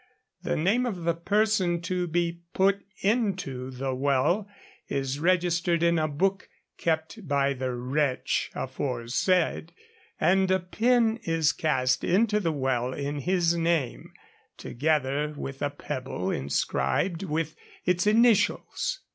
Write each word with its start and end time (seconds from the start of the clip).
The 0.41 0.55
name 0.55 0.87
of 0.87 1.03
the 1.03 1.13
person 1.13 1.79
to 1.81 2.07
be 2.07 2.39
'put 2.55 2.83
into' 3.01 3.69
the 3.69 3.93
well 3.93 4.49
is 4.87 5.19
registered 5.19 5.83
in 5.83 5.99
a 5.99 6.07
book 6.07 6.49
kept 6.79 7.27
by 7.27 7.53
the 7.53 7.71
wretch 7.75 8.49
aforesaid, 8.55 9.73
and 10.19 10.49
a 10.49 10.57
pin 10.59 11.17
is 11.21 11.51
cast 11.51 12.03
into 12.03 12.39
the 12.39 12.51
well 12.51 12.93
in 12.93 13.19
his 13.19 13.55
name, 13.55 14.11
together 14.57 15.35
with 15.37 15.61
a 15.61 15.69
pebble 15.69 16.31
inscribed 16.31 17.21
with 17.21 17.55
its 17.85 18.07
initials. 18.07 19.01